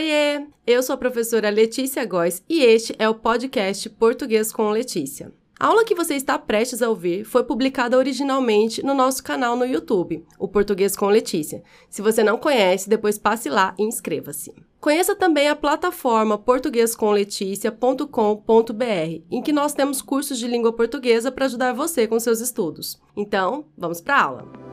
[0.00, 0.46] Oiê!
[0.66, 5.30] Eu sou a professora Letícia Góes e este é o podcast Português com Letícia.
[5.58, 9.66] A aula que você está prestes a ouvir foi publicada originalmente no nosso canal no
[9.66, 11.62] YouTube, o Português com Letícia.
[11.90, 14.54] Se você não conhece, depois passe lá e inscreva-se.
[14.80, 21.74] Conheça também a plataforma portuguescomleticia.com.br, em que nós temos cursos de língua portuguesa para ajudar
[21.74, 22.98] você com seus estudos.
[23.14, 24.69] Então, vamos para a aula!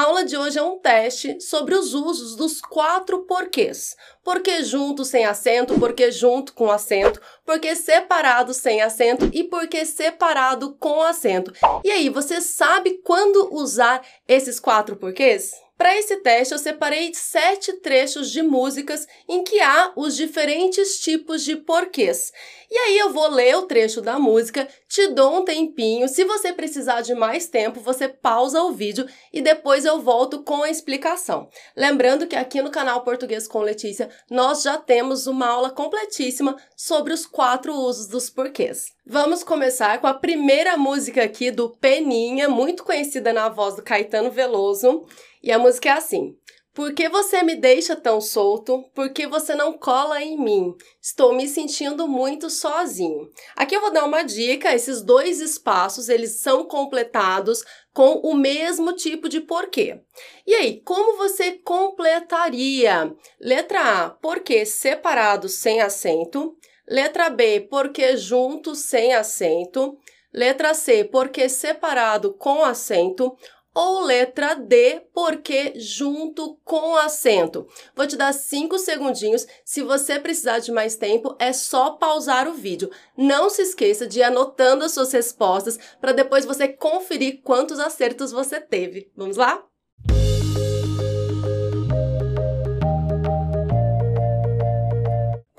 [0.00, 3.94] A aula de hoje é um teste sobre os usos dos quatro porquês.
[4.24, 10.74] Porquê junto sem acento, porquê junto com acento, porquê separado sem acento e porquê separado
[10.80, 11.52] com acento.
[11.84, 15.52] E aí, você sabe quando usar esses quatro porquês?
[15.80, 21.42] Para esse teste, eu separei sete trechos de músicas em que há os diferentes tipos
[21.42, 22.30] de porquês.
[22.70, 26.06] E aí eu vou ler o trecho da música, te dou um tempinho.
[26.06, 30.62] Se você precisar de mais tempo, você pausa o vídeo e depois eu volto com
[30.62, 31.48] a explicação.
[31.74, 37.14] Lembrando que aqui no canal Português com Letícia, nós já temos uma aula completíssima sobre
[37.14, 38.92] os quatro usos dos porquês.
[39.12, 44.30] Vamos começar com a primeira música aqui do Peninha, muito conhecida na voz do Caetano
[44.30, 45.04] Veloso.
[45.42, 46.36] E a música é assim:
[46.72, 48.84] Por que você me deixa tão solto?
[48.94, 50.76] Por que você não cola em mim?
[51.02, 53.28] Estou me sentindo muito sozinho.
[53.56, 58.92] Aqui eu vou dar uma dica: esses dois espaços eles são completados com o mesmo
[58.92, 60.00] tipo de porquê.
[60.46, 63.12] E aí, como você completaria?
[63.40, 66.56] Letra A, porquê separado sem acento.
[66.90, 69.96] Letra B, porquê junto sem acento.
[70.34, 73.36] Letra C, porquê separado com acento
[73.72, 77.68] ou letra D, porque junto com acento.
[77.94, 79.46] Vou te dar cinco segundinhos.
[79.64, 82.90] Se você precisar de mais tempo, é só pausar o vídeo.
[83.16, 88.32] Não se esqueça de ir anotando as suas respostas para depois você conferir quantos acertos
[88.32, 89.12] você teve.
[89.16, 89.64] Vamos lá?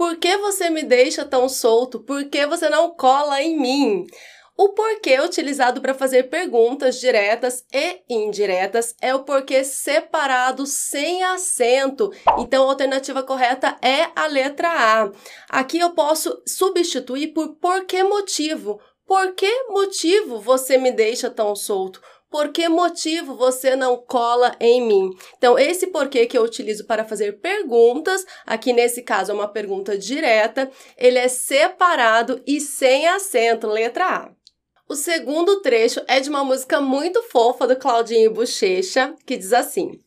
[0.01, 2.00] Por que você me deixa tão solto?
[2.00, 4.07] Por que você não cola em mim?
[4.57, 12.11] O porquê utilizado para fazer perguntas diretas e indiretas é o porquê separado sem acento.
[12.40, 15.11] Então, a alternativa correta é a letra A.
[15.47, 18.81] Aqui eu posso substituir por por que motivo.
[19.06, 22.01] Por que motivo você me deixa tão solto?
[22.31, 25.09] Por que motivo você não cola em mim?
[25.38, 29.97] Então, esse porquê que eu utilizo para fazer perguntas, aqui nesse caso é uma pergunta
[29.97, 34.31] direta, ele é separado e sem acento, letra A.
[34.88, 40.00] O segundo trecho é de uma música muito fofa do Claudinho Bochecha, que diz assim: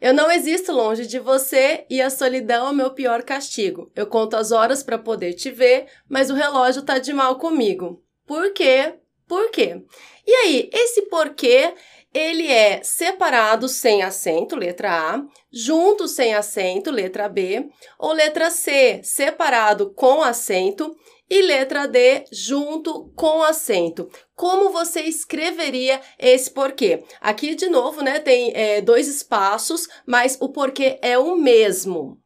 [0.00, 3.90] Eu não existo longe de você e a solidão é meu pior castigo.
[3.96, 8.00] Eu conto as horas para poder te ver, mas o relógio tá de mal comigo.
[8.24, 8.94] Por quê?
[9.34, 9.82] Por quê?
[10.24, 11.74] E aí, esse porquê
[12.14, 17.68] ele é separado sem acento, letra A, junto sem acento, letra B,
[17.98, 20.94] ou letra C, separado com acento,
[21.28, 24.08] e letra D, junto com acento.
[24.36, 27.02] Como você escreveria esse porquê?
[27.20, 32.20] Aqui, de novo, né, tem é, dois espaços, mas o porquê é o mesmo.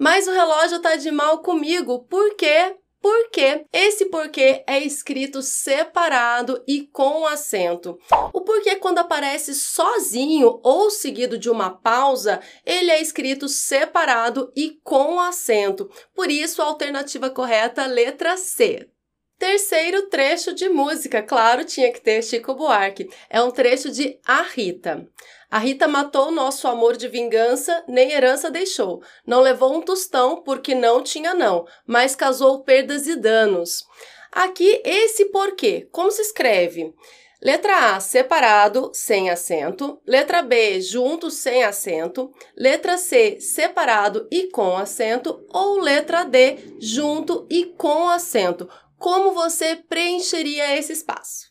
[0.00, 2.74] Mas o relógio tá de mal comigo, por quê?
[3.02, 7.98] Porque esse porquê é escrito separado e com acento.
[8.32, 14.80] O porquê, quando aparece sozinho ou seguido de uma pausa, ele é escrito separado e
[14.82, 15.90] com acento.
[16.14, 18.88] Por isso, a alternativa correta, letra C.
[19.40, 23.08] Terceiro trecho de música, claro, tinha que ter Chico Buarque.
[23.30, 25.08] É um trecho de A Rita.
[25.50, 29.02] A Rita matou nosso amor de vingança, nem herança deixou.
[29.26, 33.86] Não levou um tostão porque não tinha não, mas casou perdas e danos.
[34.30, 35.88] Aqui esse porquê.
[35.90, 36.92] Como se escreve?
[37.42, 40.00] Letra A, separado, sem acento.
[40.06, 42.32] Letra B, junto, sem acento.
[42.56, 45.44] Letra C, separado e com acento.
[45.48, 48.68] Ou letra D, junto e com acento
[49.00, 51.48] como você preencheria esse espaço?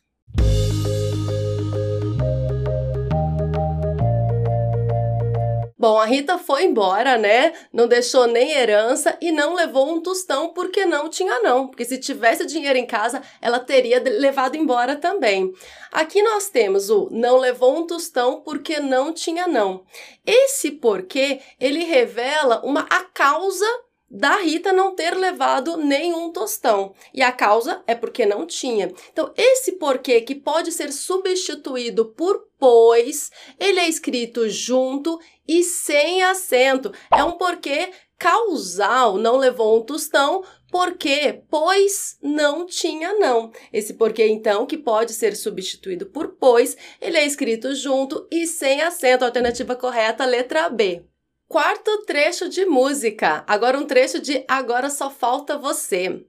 [5.79, 7.53] Bom, a Rita foi embora, né?
[7.71, 11.67] Não deixou nem herança e não levou um tostão porque não tinha não.
[11.67, 15.53] Porque se tivesse dinheiro em casa, ela teria levado embora também.
[15.89, 19.85] Aqui nós temos o não levou um tostão porque não tinha não.
[20.25, 23.65] Esse porquê, ele revela uma a causa
[24.09, 26.93] da Rita não ter levado nenhum tostão.
[27.13, 28.91] E a causa é porque não tinha.
[29.11, 36.23] Então, esse porquê que pode ser substituído por pois, ele é escrito junto e sem
[36.23, 36.91] acento.
[37.11, 43.51] É um porquê causal, não levou um tostão, porque, pois não tinha não.
[43.71, 48.81] Esse porquê, então, que pode ser substituído por pois, ele é escrito junto e sem
[48.81, 49.25] acento.
[49.25, 51.08] Alternativa correta, letra B.
[51.49, 53.43] Quarto trecho de música.
[53.47, 56.23] Agora um trecho de Agora Só Falta Você.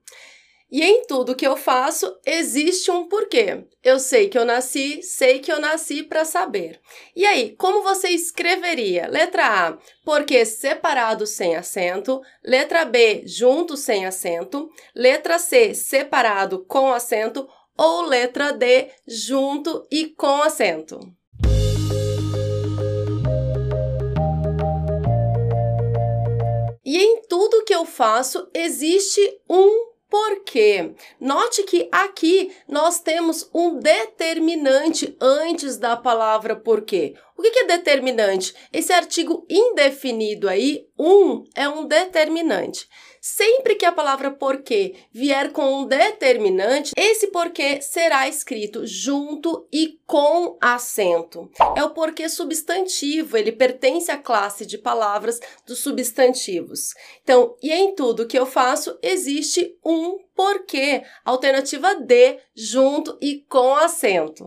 [0.73, 3.67] E em tudo que eu faço existe um porquê.
[3.85, 6.81] Eu sei que eu nasci, sei que eu nasci para saber.
[7.15, 9.09] E aí, como você escreveria?
[9.09, 12.23] Letra A, porquê separado sem acento.
[12.43, 14.71] Letra B, junto sem acento.
[14.95, 17.47] Letra C, separado com acento.
[17.77, 20.99] Ou letra D, junto e com acento.
[26.93, 30.93] E em tudo que eu faço existe um porquê.
[31.21, 37.15] Note que aqui nós temos um determinante antes da palavra porquê.
[37.41, 38.55] O que é determinante?
[38.71, 42.87] Esse artigo indefinido aí, um, é um determinante.
[43.19, 49.99] Sempre que a palavra porquê vier com um determinante, esse porquê será escrito junto e
[50.07, 51.51] com acento.
[51.75, 56.93] É o porquê substantivo, ele pertence à classe de palavras dos substantivos.
[57.23, 61.05] Então, e em tudo que eu faço, existe um porquê.
[61.25, 64.47] Alternativa D, junto e com acento.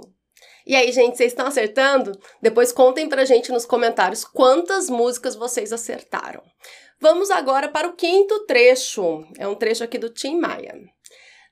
[0.65, 2.17] E aí, gente, vocês estão acertando?
[2.41, 6.41] Depois contem pra gente nos comentários quantas músicas vocês acertaram.
[6.99, 9.25] Vamos agora para o quinto trecho.
[9.37, 10.73] É um trecho aqui do Tim Maia.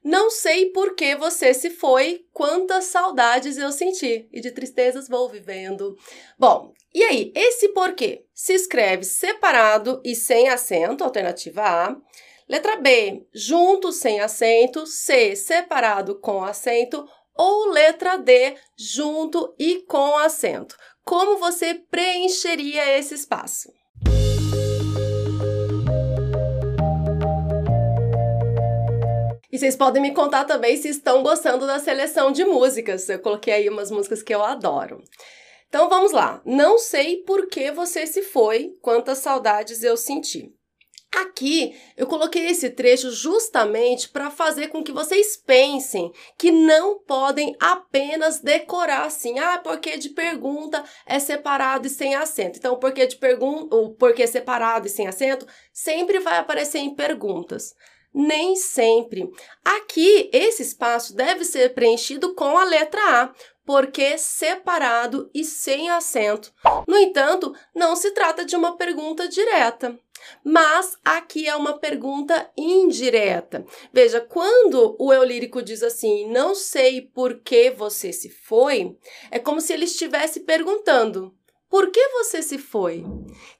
[0.04, 5.30] Não sei por que você se foi, quantas saudades eu senti e de tristezas vou
[5.30, 5.96] vivendo.
[6.40, 11.96] Bom, e aí, esse porquê se escreve separado e sem acento, alternativa A.
[12.50, 20.18] Letra B, junto sem acento, C, separado com acento, ou letra D, junto e com
[20.18, 20.76] acento.
[21.04, 23.72] Como você preencheria esse espaço?
[29.52, 33.10] E vocês podem me contar também se estão gostando da seleção de músicas.
[33.10, 35.04] Eu coloquei aí umas músicas que eu adoro.
[35.68, 36.42] Então vamos lá.
[36.46, 40.54] Não sei por que você se foi, quantas saudades eu senti.
[41.14, 47.54] Aqui eu coloquei esse trecho justamente para fazer com que vocês pensem que não podem
[47.60, 52.58] apenas decorar assim, ah, porque de pergunta é separado e sem acento.
[52.58, 56.96] Então, o porquê de pergunta, o porquê separado e sem acento sempre vai aparecer em
[56.96, 57.76] perguntas.
[58.14, 59.30] Nem sempre.
[59.64, 63.34] Aqui, esse espaço deve ser preenchido com a letra A,
[63.66, 66.54] porque separado e sem acento.
[66.88, 69.98] No entanto, não se trata de uma pergunta direta.
[70.44, 73.66] Mas aqui é uma pergunta indireta.
[73.94, 78.98] Veja, quando o eu lírico diz assim, não sei por que você se foi,
[79.30, 81.34] é como se ele estivesse perguntando:
[81.72, 83.06] por que você se foi?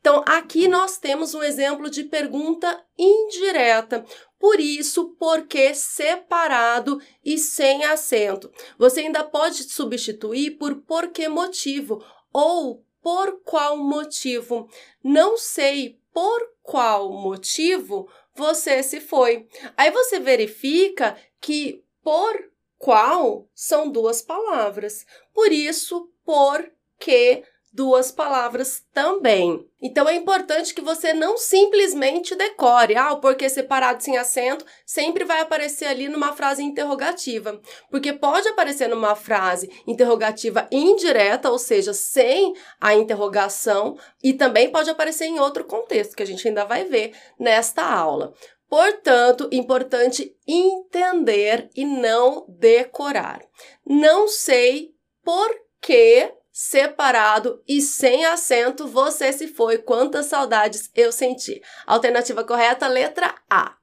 [0.02, 4.06] Então, aqui nós temos um exemplo de pergunta indireta.
[4.38, 8.52] Por isso, porque separado e sem acento.
[8.78, 12.04] Você ainda pode substituir por por que motivo
[12.34, 14.68] ou por qual motivo.
[15.02, 19.48] Não sei por qual motivo você se foi.
[19.76, 25.06] Aí você verifica que por qual são duas palavras.
[25.34, 29.66] Por isso, por que duas palavras também.
[29.82, 35.24] Então é importante que você não simplesmente decore, ah, o porquê separado sem acento sempre
[35.24, 37.60] vai aparecer ali numa frase interrogativa,
[37.90, 44.90] porque pode aparecer numa frase interrogativa indireta, ou seja, sem a interrogação, e também pode
[44.90, 48.34] aparecer em outro contexto que a gente ainda vai ver nesta aula.
[48.70, 53.42] Portanto, importante entender e não decorar.
[53.86, 56.32] Não sei por que
[56.64, 59.80] separado e sem acento, você se foi.
[59.80, 61.60] Quantas saudades eu senti.
[61.88, 63.76] Alternativa correta, letra A.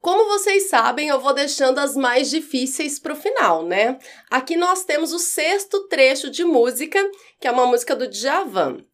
[0.00, 4.00] Como vocês sabem, eu vou deixando as mais difíceis para o final, né?
[4.28, 7.00] Aqui nós temos o sexto trecho de música,
[7.40, 8.84] que é uma música do Djavan.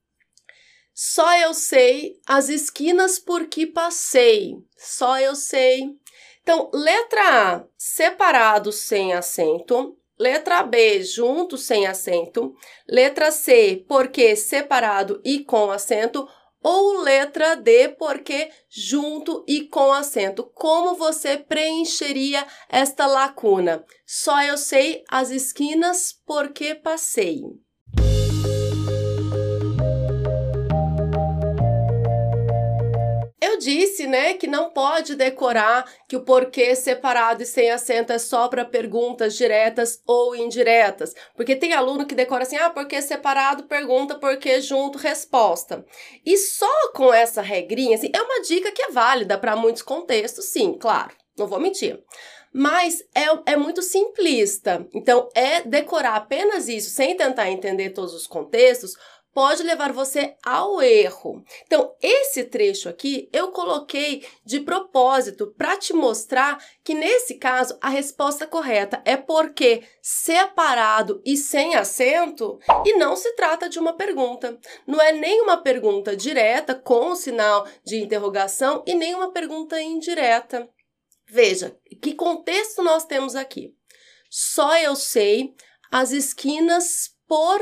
[0.92, 4.54] Só eu sei as esquinas por que passei.
[4.76, 5.96] Só eu sei.
[6.42, 9.96] Então, letra A, separado sem acento.
[10.20, 12.54] Letra B, junto sem acento.
[12.86, 16.28] Letra C, porque separado e com acento.
[16.62, 20.44] Ou letra D, porque junto e com acento.
[20.54, 23.82] Como você preencheria esta lacuna?
[24.04, 27.40] Só eu sei as esquinas porque passei.
[33.60, 38.48] Disse, né, que não pode decorar que o porquê separado e sem acento é só
[38.48, 44.16] para perguntas diretas ou indiretas, porque tem aluno que decora assim: "Ah, porquê separado, pergunta,
[44.16, 45.84] porquê junto, resposta".
[46.26, 50.46] E só com essa regrinha, assim, é uma dica que é válida para muitos contextos,
[50.46, 51.10] sim, claro.
[51.38, 52.02] Não vou mentir
[52.52, 54.86] mas é, é muito simplista.
[54.92, 58.96] Então, é decorar apenas isso sem tentar entender todos os contextos
[59.40, 61.42] pode levar você ao erro.
[61.64, 67.88] Então, esse trecho aqui eu coloquei de propósito para te mostrar que nesse caso a
[67.88, 74.60] resposta correta é porque separado e sem acento e não se trata de uma pergunta.
[74.86, 79.80] Não é nem uma pergunta direta com o sinal de interrogação e nem uma pergunta
[79.80, 80.68] indireta.
[81.26, 83.74] Veja, que contexto nós temos aqui?
[84.28, 85.54] Só eu sei
[85.90, 87.58] as esquinas por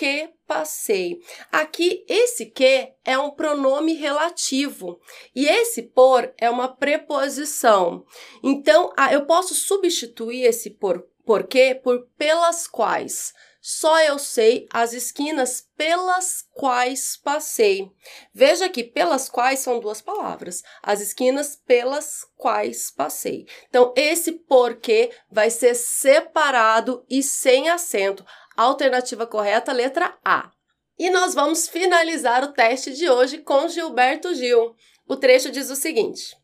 [0.00, 1.20] que passei.
[1.52, 4.98] Aqui, esse que é um pronome relativo
[5.34, 8.06] e esse por é uma preposição.
[8.42, 13.34] Então, eu posso substituir esse por porque por pelas quais.
[13.60, 17.90] Só eu sei as esquinas pelas quais passei.
[18.32, 20.62] Veja que pelas quais são duas palavras.
[20.82, 23.46] As esquinas pelas quais passei.
[23.68, 28.24] Então, esse porquê vai ser separado e sem acento.
[28.60, 30.50] Alternativa correta, letra A.
[30.98, 34.74] E nós vamos finalizar o teste de hoje com Gilberto Gil.
[35.08, 36.36] O trecho diz o seguinte: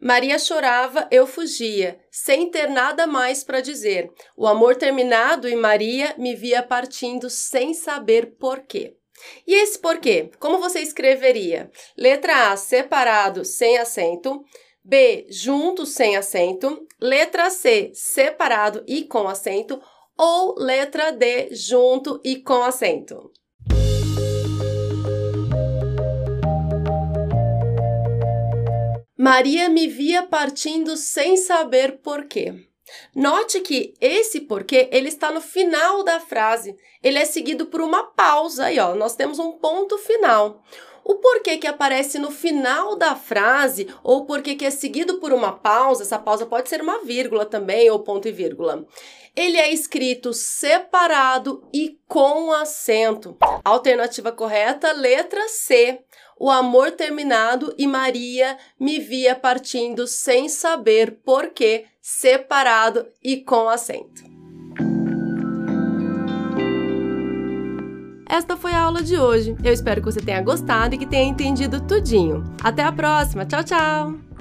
[0.00, 4.08] Maria chorava, eu fugia, sem ter nada mais para dizer.
[4.36, 8.96] O amor terminado e Maria me via partindo sem saber porquê.
[9.44, 10.30] E esse porquê?
[10.38, 11.72] Como você escreveria?
[11.96, 14.44] Letra A, separado, sem acento.
[14.84, 16.86] B, junto, sem acento.
[17.00, 19.82] Letra C, separado e com acento
[20.16, 23.32] ou letra D, junto e com acento?
[29.16, 32.54] Maria me via partindo sem saber porquê.
[33.14, 36.76] Note que esse porquê ele está no final da frase.
[37.02, 38.94] Ele é seguido por uma pausa aí, ó.
[38.94, 40.62] Nós temos um ponto final.
[41.04, 45.52] O porquê que aparece no final da frase ou porquê que é seguido por uma
[45.52, 48.86] pausa, essa pausa pode ser uma vírgula também ou ponto e vírgula.
[49.36, 53.36] Ele é escrito separado e com acento.
[53.62, 56.00] Alternativa correta, letra C.
[56.38, 64.33] O amor terminado e Maria me via partindo sem saber porquê, separado e com acento.
[68.34, 69.54] Esta foi a aula de hoje.
[69.62, 72.42] Eu espero que você tenha gostado e que tenha entendido tudinho.
[72.64, 73.46] Até a próxima.
[73.46, 74.33] Tchau, tchau!